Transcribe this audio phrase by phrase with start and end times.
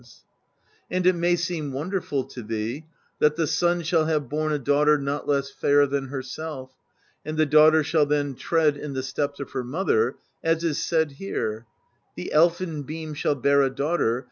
[0.01, 2.87] 84 PROSE EDDA And it may seem wonderful to thee,
[3.19, 6.71] that the sun shall have borne a daughter not less fair than herself;
[7.23, 11.11] and the daughter shall then tread in the steps of her mother, as is said
[11.21, 11.67] here:
[12.15, 14.19] The Elfin beam shall bear a daughter.